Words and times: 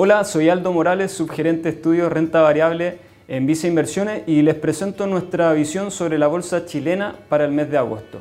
Hola, 0.00 0.22
soy 0.22 0.48
Aldo 0.48 0.72
Morales, 0.72 1.10
subgerente 1.10 1.64
de 1.64 1.70
estudios 1.70 2.12
renta 2.12 2.40
variable 2.40 3.00
en 3.26 3.48
Visa 3.48 3.66
Inversiones 3.66 4.22
y 4.28 4.42
les 4.42 4.54
presento 4.54 5.08
nuestra 5.08 5.52
visión 5.54 5.90
sobre 5.90 6.18
la 6.18 6.28
bolsa 6.28 6.66
chilena 6.66 7.16
para 7.28 7.44
el 7.44 7.50
mes 7.50 7.68
de 7.68 7.78
agosto. 7.78 8.20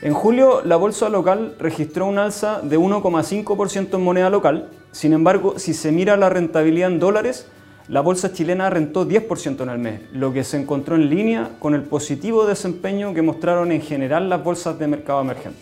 En 0.00 0.14
julio, 0.14 0.62
la 0.64 0.76
bolsa 0.76 1.10
local 1.10 1.56
registró 1.58 2.06
un 2.06 2.16
alza 2.16 2.62
de 2.62 2.78
1,5% 2.78 3.96
en 3.96 4.02
moneda 4.02 4.30
local. 4.30 4.70
Sin 4.92 5.12
embargo, 5.12 5.58
si 5.58 5.74
se 5.74 5.92
mira 5.92 6.16
la 6.16 6.30
rentabilidad 6.30 6.90
en 6.90 6.98
dólares, 6.98 7.50
la 7.88 8.00
bolsa 8.00 8.32
chilena 8.32 8.70
rentó 8.70 9.06
10% 9.06 9.62
en 9.62 9.68
el 9.68 9.78
mes, 9.78 10.00
lo 10.12 10.32
que 10.32 10.42
se 10.42 10.58
encontró 10.58 10.96
en 10.96 11.10
línea 11.10 11.50
con 11.58 11.74
el 11.74 11.82
positivo 11.82 12.46
desempeño 12.46 13.12
que 13.12 13.20
mostraron 13.20 13.72
en 13.72 13.82
general 13.82 14.30
las 14.30 14.42
bolsas 14.42 14.78
de 14.78 14.86
mercado 14.86 15.20
emergente. 15.20 15.60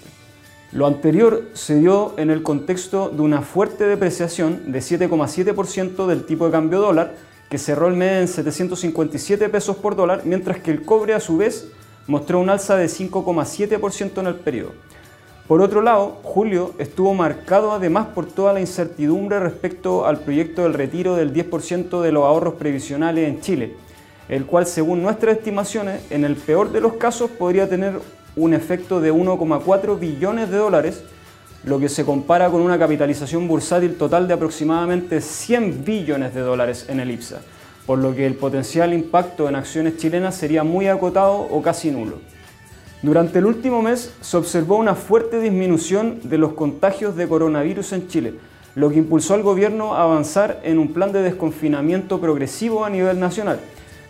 Lo 0.70 0.86
anterior 0.86 1.48
se 1.52 1.80
dio 1.80 2.14
en 2.16 2.30
el 2.30 2.42
contexto 2.42 3.10
de 3.10 3.22
una 3.22 3.42
fuerte 3.42 3.86
depreciación 3.86 4.70
de 4.70 4.78
7,7% 4.78 6.06
del 6.06 6.24
tipo 6.24 6.46
de 6.46 6.52
cambio 6.52 6.80
dólar, 6.80 7.14
que 7.50 7.58
cerró 7.58 7.88
el 7.88 7.96
mes 7.96 8.20
en 8.20 8.28
757 8.28 9.48
pesos 9.48 9.76
por 9.76 9.96
dólar, 9.96 10.22
mientras 10.24 10.58
que 10.60 10.70
el 10.70 10.82
cobre 10.84 11.14
a 11.14 11.20
su 11.20 11.36
vez 11.36 11.68
mostró 12.06 12.38
un 12.38 12.50
alza 12.50 12.76
de 12.76 12.86
5,7% 12.86 14.20
en 14.20 14.26
el 14.28 14.36
periodo. 14.36 14.72
Por 15.48 15.60
otro 15.60 15.82
lado, 15.82 16.20
julio 16.22 16.74
estuvo 16.78 17.14
marcado 17.14 17.72
además 17.72 18.06
por 18.14 18.26
toda 18.26 18.52
la 18.52 18.60
incertidumbre 18.60 19.40
respecto 19.40 20.06
al 20.06 20.20
proyecto 20.20 20.62
del 20.62 20.74
retiro 20.74 21.16
del 21.16 21.34
10% 21.34 22.00
de 22.00 22.12
los 22.12 22.24
ahorros 22.24 22.54
previsionales 22.54 23.28
en 23.28 23.40
Chile, 23.40 23.74
el 24.28 24.46
cual 24.46 24.66
según 24.66 25.02
nuestras 25.02 25.36
estimaciones, 25.36 26.00
en 26.10 26.24
el 26.24 26.36
peor 26.36 26.72
de 26.72 26.80
los 26.80 26.94
casos 26.94 27.30
podría 27.30 27.68
tener 27.68 27.98
un 28.36 28.54
efecto 28.54 29.00
de 29.00 29.12
1,4 29.12 29.98
billones 29.98 30.50
de 30.50 30.56
dólares, 30.56 31.02
lo 31.64 31.78
que 31.78 31.88
se 31.88 32.04
compara 32.04 32.48
con 32.48 32.60
una 32.60 32.78
capitalización 32.78 33.46
bursátil 33.46 33.96
total 33.96 34.26
de 34.28 34.34
aproximadamente 34.34 35.20
100 35.20 35.84
billones 35.84 36.34
de 36.34 36.40
dólares 36.40 36.86
en 36.88 37.00
el 37.00 37.10
IPSA 37.10 37.40
por 37.86 37.98
lo 37.98 38.14
que 38.14 38.26
el 38.26 38.34
potencial 38.34 38.92
impacto 38.92 39.48
en 39.48 39.56
acciones 39.56 39.96
chilenas 39.96 40.36
sería 40.36 40.62
muy 40.62 40.88
acotado 40.88 41.34
o 41.34 41.62
casi 41.62 41.90
nulo. 41.90 42.20
Durante 43.02 43.40
el 43.40 43.46
último 43.46 43.82
mes 43.82 44.14
se 44.20 44.36
observó 44.36 44.76
una 44.76 44.94
fuerte 44.94 45.40
disminución 45.40 46.20
de 46.22 46.38
los 46.38 46.52
contagios 46.52 47.16
de 47.16 47.26
coronavirus 47.26 47.94
en 47.94 48.06
Chile, 48.06 48.34
lo 48.76 48.90
que 48.90 48.98
impulsó 48.98 49.34
al 49.34 49.42
gobierno 49.42 49.94
a 49.94 50.04
avanzar 50.04 50.60
en 50.62 50.78
un 50.78 50.92
plan 50.92 51.10
de 51.10 51.20
desconfinamiento 51.20 52.20
progresivo 52.20 52.84
a 52.84 52.90
nivel 52.90 53.18
nacional. 53.18 53.58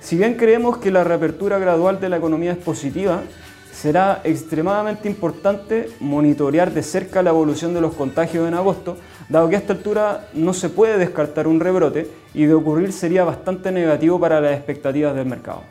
Si 0.01 0.19
bien 0.19 0.35
creemos 0.35 0.77
que 0.77 0.91
la 0.91 1.05
reapertura 1.05 1.59
gradual 1.59 2.01
de 2.01 2.11
la 2.11 2.19
economía 2.19 2.53
es 2.53 2.59
positiva, 2.59 3.23
será 3.73 4.20
extremadamente 4.25 5.09
importante 5.09 5.89
monitorear 5.98 6.70
de 6.70 6.83
cerca 6.83 7.23
la 7.23 7.31
evolución 7.31 7.73
de 7.73 7.81
los 7.81 7.95
contagios 7.95 8.47
en 8.47 8.53
agosto, 8.53 8.98
dado 9.31 9.48
que 9.48 9.57
a 9.57 9.61
esta 9.61 9.73
altura 9.73 10.29
no 10.35 10.53
se 10.53 10.69
puede 10.69 10.98
descartar 10.98 11.48
un 11.48 11.61
rebrote 11.61 12.11
y 12.35 12.45
de 12.45 12.53
ocurrir 12.53 12.93
sería 12.93 13.25
bastante 13.25 13.73
negativo 13.73 14.20
para 14.20 14.39
las 14.43 14.53
expectativas 14.53 15.15
del 15.15 15.25
mercado. 15.25 15.63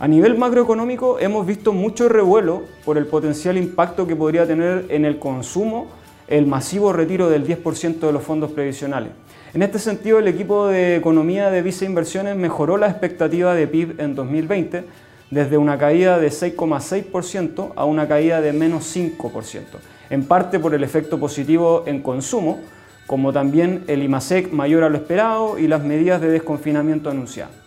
A 0.00 0.08
nivel 0.08 0.38
macroeconómico 0.38 1.18
hemos 1.18 1.46
visto 1.46 1.74
mucho 1.74 2.08
revuelo 2.08 2.62
por 2.86 2.96
el 2.96 3.04
potencial 3.04 3.58
impacto 3.58 4.06
que 4.06 4.16
podría 4.16 4.46
tener 4.46 4.86
en 4.88 5.04
el 5.04 5.18
consumo 5.18 5.88
el 6.26 6.46
masivo 6.46 6.94
retiro 6.94 7.28
del 7.28 7.46
10% 7.46 7.98
de 7.98 8.10
los 8.10 8.22
fondos 8.22 8.50
previsionales. 8.50 9.10
En 9.52 9.60
este 9.60 9.78
sentido, 9.78 10.18
el 10.18 10.26
equipo 10.26 10.68
de 10.68 10.96
economía 10.96 11.50
de 11.50 11.60
Visa 11.60 11.84
Inversiones 11.84 12.34
mejoró 12.34 12.78
la 12.78 12.88
expectativa 12.88 13.54
de 13.54 13.66
PIB 13.66 14.00
en 14.00 14.14
2020 14.14 14.84
desde 15.30 15.58
una 15.58 15.76
caída 15.76 16.18
de 16.18 16.28
6,6% 16.28 17.72
a 17.76 17.84
una 17.84 18.08
caída 18.08 18.40
de 18.40 18.54
menos 18.54 18.96
5%, 18.96 19.64
en 20.08 20.24
parte 20.24 20.58
por 20.58 20.74
el 20.74 20.82
efecto 20.82 21.20
positivo 21.20 21.82
en 21.84 22.00
consumo, 22.00 22.60
como 23.06 23.34
también 23.34 23.84
el 23.86 24.02
IMASEC 24.02 24.50
mayor 24.50 24.82
a 24.82 24.88
lo 24.88 24.96
esperado 24.96 25.58
y 25.58 25.68
las 25.68 25.84
medidas 25.84 26.22
de 26.22 26.30
desconfinamiento 26.30 27.10
anunciadas. 27.10 27.59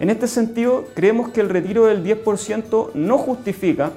En 0.00 0.10
este 0.10 0.28
sentido, 0.28 0.86
creemos 0.94 1.30
que 1.30 1.40
el 1.40 1.48
retiro 1.48 1.86
del 1.86 2.04
10% 2.04 2.92
no 2.94 3.18
justifica 3.18 3.92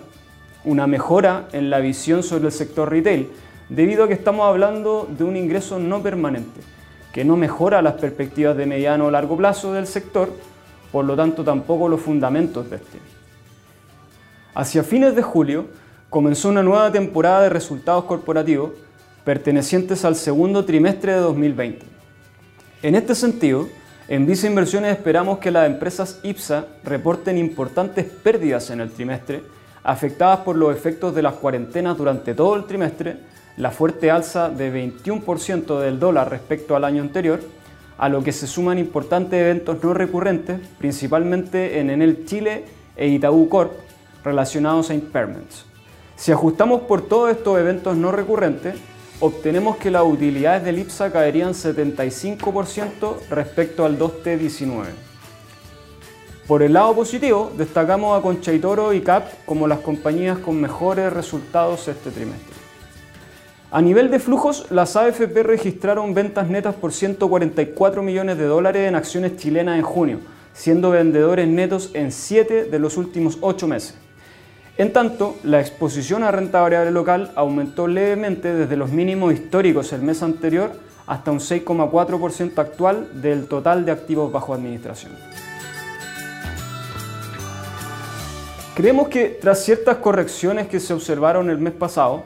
una 0.63 0.87
mejora 0.87 1.47
en 1.53 1.69
la 1.69 1.79
visión 1.79 2.23
sobre 2.23 2.47
el 2.47 2.51
sector 2.51 2.89
retail, 2.89 3.29
debido 3.69 4.03
a 4.03 4.07
que 4.07 4.13
estamos 4.13 4.47
hablando 4.47 5.07
de 5.09 5.23
un 5.23 5.37
ingreso 5.37 5.79
no 5.79 6.01
permanente, 6.01 6.61
que 7.13 7.23
no 7.23 7.37
mejora 7.37 7.81
las 7.81 7.93
perspectivas 7.93 8.57
de 8.57 8.65
mediano 8.65 9.05
o 9.05 9.11
largo 9.11 9.37
plazo 9.37 9.73
del 9.73 9.87
sector, 9.87 10.29
por 10.91 11.05
lo 11.05 11.15
tanto 11.15 11.43
tampoco 11.43 11.87
los 11.87 12.01
fundamentos 12.01 12.69
de 12.69 12.77
este. 12.77 12.99
Hacia 14.53 14.83
fines 14.83 15.15
de 15.15 15.21
julio 15.21 15.67
comenzó 16.09 16.49
una 16.49 16.63
nueva 16.63 16.91
temporada 16.91 17.43
de 17.43 17.49
resultados 17.49 18.03
corporativos 18.05 18.71
pertenecientes 19.23 20.03
al 20.03 20.15
segundo 20.15 20.65
trimestre 20.65 21.13
de 21.13 21.19
2020. 21.19 21.85
En 22.83 22.95
este 22.95 23.15
sentido, 23.15 23.69
en 24.11 24.25
Visa 24.25 24.45
Inversiones 24.45 24.91
esperamos 24.91 25.37
que 25.37 25.51
las 25.51 25.65
empresas 25.65 26.19
IPSA 26.21 26.65
reporten 26.83 27.37
importantes 27.37 28.03
pérdidas 28.03 28.69
en 28.69 28.81
el 28.81 28.91
trimestre, 28.91 29.41
afectadas 29.85 30.39
por 30.39 30.57
los 30.57 30.75
efectos 30.75 31.15
de 31.15 31.21
las 31.21 31.35
cuarentenas 31.35 31.97
durante 31.97 32.33
todo 32.33 32.57
el 32.57 32.65
trimestre, 32.65 33.19
la 33.55 33.71
fuerte 33.71 34.11
alza 34.11 34.49
de 34.49 34.91
21% 34.91 35.79
del 35.79 35.97
dólar 35.97 36.29
respecto 36.29 36.75
al 36.75 36.83
año 36.83 37.01
anterior, 37.01 37.39
a 37.97 38.09
lo 38.09 38.21
que 38.21 38.33
se 38.33 38.47
suman 38.47 38.79
importantes 38.79 39.39
eventos 39.39 39.81
no 39.81 39.93
recurrentes, 39.93 40.59
principalmente 40.77 41.79
en 41.79 41.89
Enel 41.89 42.25
Chile 42.25 42.65
e 42.97 43.07
Itaú 43.07 43.47
Corp, 43.47 43.71
relacionados 44.25 44.89
a 44.89 44.93
impairments. 44.93 45.65
Si 46.17 46.33
ajustamos 46.33 46.81
por 46.81 47.01
todos 47.03 47.31
estos 47.31 47.57
eventos 47.57 47.95
no 47.95 48.11
recurrentes, 48.11 48.75
obtenemos 49.21 49.77
que 49.77 49.91
las 49.91 50.03
utilidades 50.03 50.63
del 50.63 50.79
IPSA 50.79 51.11
caerían 51.11 51.53
75% 51.53 53.15
respecto 53.29 53.85
al 53.85 53.97
2T19. 53.97 54.85
Por 56.47 56.63
el 56.63 56.73
lado 56.73 56.95
positivo, 56.95 57.51
destacamos 57.55 58.17
a 58.17 58.21
Concha 58.21 58.51
y 58.51 58.59
Toro 58.59 58.93
y 58.93 59.01
CAP 59.01 59.45
como 59.45 59.67
las 59.67 59.79
compañías 59.79 60.39
con 60.39 60.59
mejores 60.59 61.13
resultados 61.13 61.87
este 61.87 62.09
trimestre. 62.09 62.55
A 63.69 63.81
nivel 63.81 64.11
de 64.11 64.19
flujos, 64.19 64.65
las 64.71 64.97
AFP 64.97 65.43
registraron 65.43 66.13
ventas 66.13 66.49
netas 66.49 66.75
por 66.75 66.91
144 66.91 68.01
millones 68.01 68.37
de 68.37 68.45
dólares 68.45 68.89
en 68.89 68.95
acciones 68.95 69.37
chilenas 69.37 69.77
en 69.77 69.83
junio, 69.83 70.19
siendo 70.51 70.89
vendedores 70.89 71.47
netos 71.47 71.91
en 71.93 72.11
7 72.11 72.65
de 72.65 72.79
los 72.79 72.97
últimos 72.97 73.37
8 73.39 73.67
meses. 73.67 73.95
En 74.81 74.93
tanto, 74.93 75.37
la 75.43 75.59
exposición 75.59 76.23
a 76.23 76.31
renta 76.31 76.59
variable 76.59 76.89
local 76.89 77.31
aumentó 77.35 77.87
levemente 77.87 78.51
desde 78.51 78.75
los 78.75 78.89
mínimos 78.89 79.31
históricos 79.31 79.93
el 79.93 80.01
mes 80.01 80.23
anterior 80.23 80.71
hasta 81.05 81.29
un 81.29 81.37
6,4% 81.37 82.57
actual 82.57 83.21
del 83.21 83.45
total 83.45 83.85
de 83.85 83.91
activos 83.91 84.31
bajo 84.31 84.55
administración. 84.55 85.11
Creemos 88.73 89.09
que 89.09 89.37
tras 89.39 89.63
ciertas 89.63 89.97
correcciones 89.97 90.67
que 90.67 90.79
se 90.79 90.95
observaron 90.95 91.51
el 91.51 91.59
mes 91.59 91.73
pasado, 91.73 92.23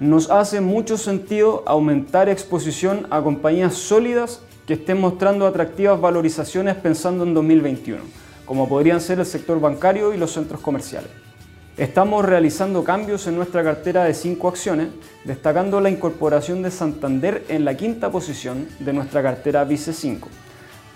nos 0.00 0.30
hace 0.30 0.60
mucho 0.60 0.98
sentido 0.98 1.62
aumentar 1.64 2.28
exposición 2.28 3.06
a 3.08 3.22
compañías 3.22 3.72
sólidas 3.72 4.42
que 4.66 4.74
estén 4.74 5.00
mostrando 5.00 5.46
atractivas 5.46 5.98
valorizaciones 5.98 6.76
pensando 6.76 7.24
en 7.24 7.32
2021, 7.32 8.02
como 8.44 8.68
podrían 8.68 9.00
ser 9.00 9.18
el 9.18 9.24
sector 9.24 9.58
bancario 9.58 10.12
y 10.12 10.18
los 10.18 10.30
centros 10.30 10.60
comerciales. 10.60 11.29
Estamos 11.76 12.24
realizando 12.24 12.84
cambios 12.84 13.26
en 13.26 13.36
nuestra 13.36 13.62
cartera 13.62 14.04
de 14.04 14.12
5 14.12 14.48
acciones, 14.48 14.88
destacando 15.24 15.80
la 15.80 15.88
incorporación 15.88 16.62
de 16.62 16.70
Santander 16.70 17.44
en 17.48 17.64
la 17.64 17.76
quinta 17.76 18.10
posición 18.10 18.66
de 18.80 18.92
nuestra 18.92 19.22
cartera 19.22 19.64
Vice 19.64 19.92
5, 19.92 20.28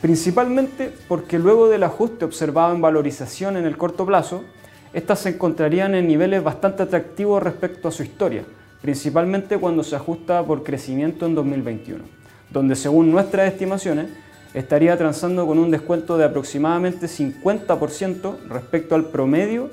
principalmente 0.03 0.93
porque 1.09 1.38
luego 1.38 1.69
del 1.69 1.85
ajuste 1.85 2.25
observado 2.25 2.75
en 2.75 2.82
valorización 2.82 3.56
en 3.56 3.65
el 3.65 3.79
corto 3.79 4.05
plazo, 4.05 4.44
estas 4.93 5.21
se 5.21 5.31
encontrarían 5.31 5.94
en 5.94 6.09
niveles 6.09 6.43
bastante 6.43 6.82
atractivos 6.82 7.43
respecto 7.43 7.88
a 7.88 7.93
su 7.93 8.03
historia, 8.03 8.44
principalmente 8.82 9.56
cuando 9.59 9.85
se 9.85 9.97
ajusta 9.97 10.43
por 10.44 10.65
crecimiento 10.65 11.25
en 11.25 11.37
2021, 11.37 12.05
donde 12.50 12.77
según 12.77 13.11
nuestras 13.11 13.50
estimaciones 13.50 14.09
estaría 14.53 14.99
transando 14.99 15.47
con 15.47 15.59
un 15.59 15.70
descuento 15.70 16.19
de 16.19 16.25
aproximadamente 16.25 17.06
50% 17.06 18.49
respecto 18.49 18.97
al 18.97 19.06
promedio 19.06 19.70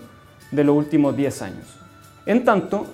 de 0.51 0.63
los 0.63 0.75
últimos 0.75 1.15
10 1.15 1.41
años. 1.41 1.65
En 2.25 2.45
tanto, 2.45 2.85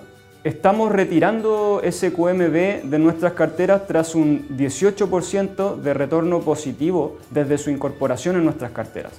estamos 0.44 0.90
retirando 0.90 1.82
SQMB 1.88 2.84
de 2.84 2.98
nuestras 2.98 3.34
carteras 3.34 3.86
tras 3.86 4.14
un 4.14 4.48
18% 4.56 5.76
de 5.76 5.94
retorno 5.94 6.40
positivo 6.40 7.18
desde 7.30 7.58
su 7.58 7.70
incorporación 7.70 8.36
en 8.36 8.44
nuestras 8.44 8.70
carteras. 8.70 9.12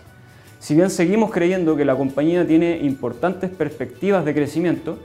Si 0.60 0.76
bien 0.76 0.90
seguimos 0.90 1.32
creyendo 1.32 1.76
que 1.76 1.86
la 1.86 1.96
compañía 1.96 2.46
tiene 2.46 2.80
importantes 2.80 3.50
perspectivas 3.50 4.26
de 4.26 4.34
crecimiento, 4.34 4.98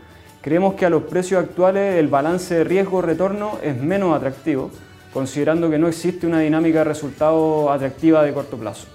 Creemos 0.45 0.75
que 0.75 0.85
a 0.85 0.91
los 0.91 1.05
precios 1.05 1.43
actuales 1.43 1.99
el 1.99 2.09
balance 2.09 2.55
de 2.55 2.65
riesgo-retorno 2.65 3.61
es 3.63 3.81
menos 3.81 4.15
atractivo, 4.15 4.71
considerando 5.11 5.71
que 5.71 5.79
no 5.79 5.89
existe 5.89 6.27
una 6.27 6.41
dinámica 6.41 6.81
de 6.81 6.85
resultado 6.85 7.73
atractiva 7.73 8.23
de 8.23 8.35
corto 8.35 8.59
plazo. 8.59 8.87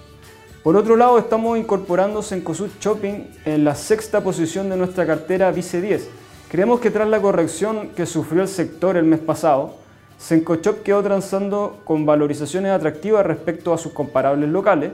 Por 0.62 0.76
otro 0.76 0.94
lado, 0.94 1.18
estamos 1.18 1.58
incorporando 1.58 2.20
Sencosud 2.20 2.68
Shopping 2.78 3.28
en 3.46 3.64
la 3.64 3.74
sexta 3.74 4.20
posición 4.22 4.68
de 4.68 4.76
nuestra 4.76 5.06
cartera 5.06 5.50
Vice 5.50 5.80
10. 5.80 6.10
Creemos 6.50 6.80
que 6.80 6.90
tras 6.90 7.08
la 7.08 7.18
corrección 7.18 7.88
que 7.96 8.04
sufrió 8.04 8.42
el 8.42 8.48
sector 8.48 8.98
el 8.98 9.06
mes 9.06 9.20
pasado, 9.20 9.76
Sencoshop 10.18 10.82
quedó 10.82 11.02
transando 11.02 11.80
con 11.84 12.04
valorizaciones 12.04 12.72
atractivas 12.72 13.24
respecto 13.24 13.72
a 13.72 13.78
sus 13.78 13.92
comparables 13.92 14.50
locales, 14.50 14.90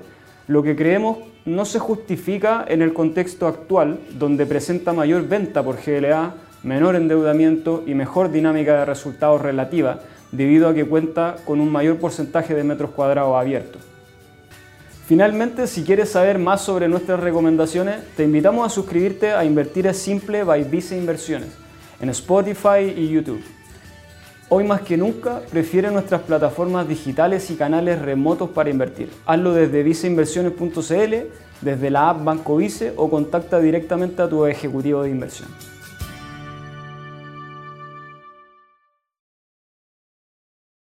lo 0.47 0.63
que 0.63 0.77
creemos 0.77 1.19
no 1.47 1.65
se 1.65 1.81
justifica 1.81 2.65
en 2.69 2.81
el 2.81 2.95
contexto 2.95 3.49
actual, 3.49 3.99
donde 4.13 4.47
presenta 4.47 4.93
mayor 4.93 5.27
venta 5.27 5.65
por 5.65 5.79
GLA, 5.85 6.35
menor 6.63 6.95
endeudamiento 6.95 7.83
y 7.85 7.95
mejor 7.95 8.31
dinámica 8.31 8.79
de 8.79 8.85
resultados 8.85 9.43
relativa, 9.43 9.99
debido 10.31 10.69
a 10.69 10.75
que 10.75 10.87
cuenta 10.87 11.39
con 11.45 11.61
un 11.61 11.73
mayor 11.73 11.97
porcentaje 11.97 12.55
de 12.55 12.63
metros 12.63 12.93
cuadrados 12.93 13.35
abiertos. 13.37 13.86
Finalmente, 15.07 15.69
si 15.69 15.85
quieres 15.85 16.11
saber 16.11 16.37
más 16.37 16.63
sobre 16.63 16.89
nuestras 16.89 17.21
recomendaciones, 17.21 17.99
te 18.17 18.25
invitamos 18.25 18.67
a 18.67 18.75
suscribirte 18.75 19.31
a 19.31 19.45
Invertir 19.45 19.87
es 19.87 19.99
Simple 19.99 20.43
by 20.43 20.65
Vice 20.65 20.99
Inversiones 20.99 21.51
en 22.01 22.09
Spotify 22.11 22.93
y 22.97 23.09
YouTube. 23.09 23.41
Hoy 24.49 24.65
más 24.65 24.81
que 24.81 24.97
nunca, 24.97 25.43
prefiere 25.49 25.93
nuestras 25.93 26.23
plataformas 26.23 26.89
digitales 26.89 27.49
y 27.53 27.55
canales 27.55 28.03
remotos 28.03 28.51
para 28.51 28.69
invertir. 28.69 29.09
Hazlo 29.27 29.55
desde 29.55 29.85
viceinversiones.cl, 29.85 31.15
desde 31.61 31.91
la 31.91 32.11
app 32.11 32.25
Banco 32.25 32.57
Vice 32.57 32.93
o 32.97 33.09
contacta 33.09 33.61
directamente 33.61 34.23
a 34.23 34.29
tu 34.29 34.45
ejecutivo 34.45 35.05
de 35.05 35.11
inversión. 35.11 35.49